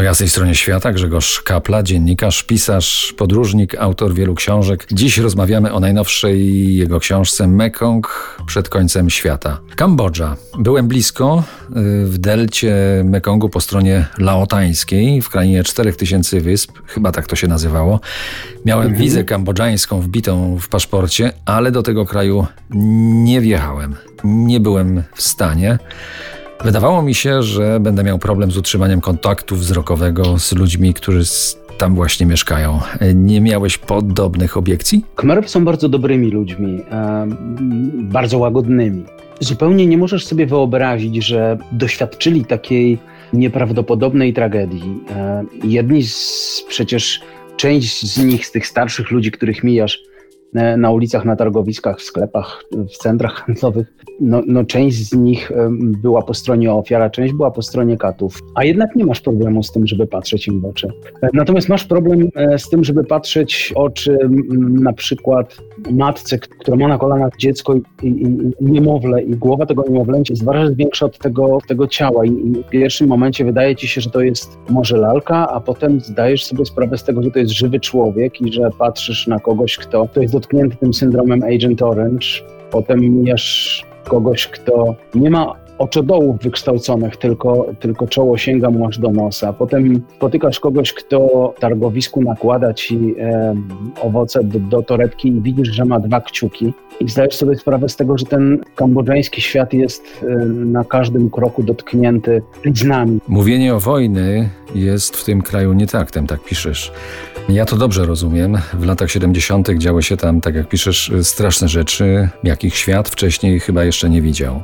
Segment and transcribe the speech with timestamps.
[0.00, 4.86] Po jasnej stronie świata Grzegorz Kapla, dziennikarz, pisarz, podróżnik, autor wielu książek.
[4.92, 9.60] Dziś rozmawiamy o najnowszej jego książce Mekong przed końcem świata.
[9.76, 10.36] Kambodża.
[10.58, 12.74] Byłem blisko y, w delcie
[13.04, 18.00] Mekongu po stronie laotańskiej, w krainie 4000 wysp, chyba tak to się nazywało.
[18.64, 19.02] Miałem mhm.
[19.02, 22.46] wizę kambodżańską wbitą w paszporcie, ale do tego kraju
[23.24, 23.96] nie wjechałem.
[24.24, 25.78] Nie byłem w stanie.
[26.64, 31.22] Wydawało mi się, że będę miał problem z utrzymaniem kontaktu wzrokowego z ludźmi, którzy
[31.78, 32.80] tam właśnie mieszkają.
[33.14, 35.04] Nie miałeś podobnych obiekcji?
[35.16, 36.80] Khmerów są bardzo dobrymi ludźmi,
[37.94, 39.04] bardzo łagodnymi.
[39.40, 42.98] Zupełnie nie możesz sobie wyobrazić, że doświadczyli takiej
[43.32, 45.00] nieprawdopodobnej tragedii.
[45.64, 47.20] Jedni z, przecież
[47.56, 50.02] część z nich, z tych starszych ludzi, których mijasz,
[50.52, 53.92] na ulicach, na targowiskach, w sklepach, w centrach handlowych.
[54.20, 55.52] No, no, część z nich
[56.02, 59.72] była po stronie ofiara, część była po stronie katów, a jednak nie masz problemu z
[59.72, 60.88] tym, żeby patrzeć im w oczy.
[61.22, 64.18] E, natomiast masz problem e, z tym, żeby patrzeć oczy
[64.60, 65.56] na przykład
[65.90, 68.08] matce, która ma na kolanach dziecko i, i,
[68.60, 72.24] i niemowlę i głowa tego niemowlęcia jest dwa razy większa od tego, tego ciała.
[72.24, 76.00] I, i w pierwszym momencie wydaje ci się, że to jest może lalka, a potem
[76.00, 79.76] zdajesz sobie sprawę z tego, że to jest żywy człowiek i że patrzysz na kogoś,
[79.76, 82.26] kto, kto jest dotknięty tym syndromem Agent Orange,
[82.70, 89.10] potem mijasz kogoś, kto nie ma oczodołów wykształconych, tylko, tylko czoło sięga mu aż do
[89.10, 89.52] nosa.
[89.52, 93.54] Potem spotykasz kogoś, kto w targowisku nakłada ci e,
[94.02, 96.72] owoce do, do torebki i widzisz, że ma dwa kciuki.
[97.00, 101.62] I zdajesz sobie sprawę z tego, że ten kambodżański świat jest e, na każdym kroku
[101.62, 103.20] dotknięty bliznami.
[103.28, 106.92] Mówienie o wojny jest w tym kraju nietaktem, tak piszesz.
[107.48, 108.58] Ja to dobrze rozumiem.
[108.74, 109.68] W latach 70.
[109.78, 114.62] działy się tam, tak jak piszesz, straszne rzeczy, jakich świat wcześniej chyba jeszcze nie widział.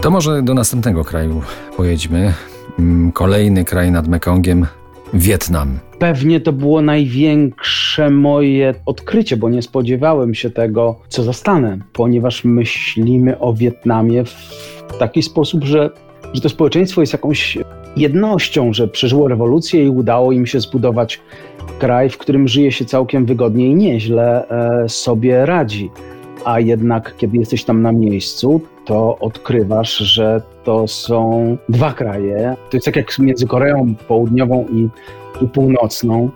[0.00, 1.42] To może do następnego kraju
[1.76, 2.34] pojedźmy.
[2.78, 4.66] Mm, kolejny kraj nad Mekongiem
[5.14, 5.78] Wietnam.
[5.98, 13.38] Pewnie to było największe moje odkrycie, bo nie spodziewałem się tego, co zastanę, ponieważ myślimy
[13.38, 15.90] o Wietnamie w taki sposób, że,
[16.34, 17.58] że to społeczeństwo jest jakąś
[17.96, 21.20] jednością, że przeżyło rewolucję i udało im się zbudować
[21.78, 25.90] kraj, w którym żyje się całkiem wygodnie i nieźle e, sobie radzi
[26.44, 32.56] a jednak kiedy jesteś tam na miejscu, to odkrywasz, że to są dwa kraje.
[32.70, 34.88] To jest tak jak między Koreą Południową i,
[35.44, 36.30] i Północną.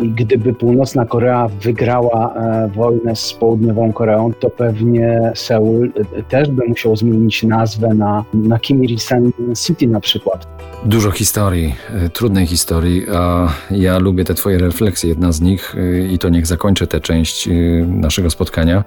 [0.00, 6.50] I gdyby Północna Korea wygrała e, wojnę z Południową Koreą, to pewnie Seul e, też
[6.50, 9.32] by musiał zmienić nazwę na, na Kim Il-sen
[9.66, 10.46] City na przykład.
[10.84, 15.08] Dużo historii, e, trudnej historii, a ja lubię te twoje refleksje.
[15.08, 15.76] Jedna z nich,
[16.10, 17.48] i to niech zakończę tę część
[17.86, 18.84] naszego spotkania,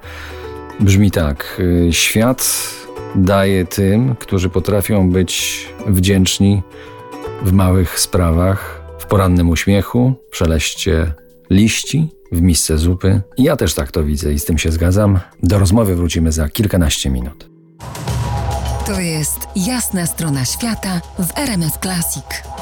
[0.80, 1.58] brzmi tak.
[1.60, 2.70] Y, świat
[3.16, 6.64] daje tym, którzy potrafią być wdzięczni
[7.44, 11.14] w małych sprawach, w porannym uśmiechu, w szeleście
[11.50, 13.22] liści, w misce zupy.
[13.38, 15.20] Ja też tak to widzę i z tym się zgadzam.
[15.44, 17.50] Do rozmowy wrócimy za kilkanaście minut.
[18.86, 22.57] To jest jasna strona świata w RMS Classic.